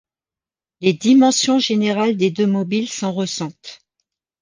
[0.79, 3.83] Les dimensions générales des deux mobiles s'en ressentent.